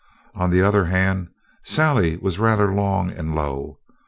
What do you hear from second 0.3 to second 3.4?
On the other hand, Sally was rather long and